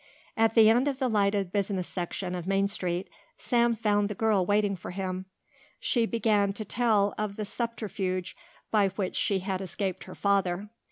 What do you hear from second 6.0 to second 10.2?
began to tell of the subterfuge by which she had escaped her